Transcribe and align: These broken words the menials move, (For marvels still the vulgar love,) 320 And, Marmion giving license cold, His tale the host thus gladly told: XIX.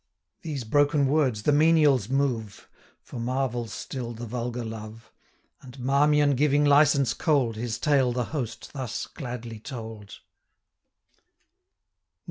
These 0.41 0.63
broken 0.63 1.05
words 1.05 1.43
the 1.43 1.51
menials 1.51 2.09
move, 2.09 2.67
(For 3.03 3.19
marvels 3.19 3.71
still 3.71 4.13
the 4.13 4.25
vulgar 4.25 4.65
love,) 4.65 5.11
320 5.61 5.61
And, 5.61 5.79
Marmion 5.85 6.35
giving 6.35 6.65
license 6.65 7.13
cold, 7.13 7.55
His 7.55 7.77
tale 7.77 8.11
the 8.11 8.25
host 8.33 8.73
thus 8.73 9.05
gladly 9.05 9.59
told: 9.59 10.07
XIX. 10.09 10.19